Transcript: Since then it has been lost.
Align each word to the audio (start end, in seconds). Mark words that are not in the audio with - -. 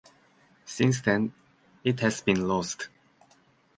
Since 0.65 1.01
then 1.01 1.31
it 1.83 1.99
has 1.99 2.21
been 2.21 2.47
lost. 2.47 2.89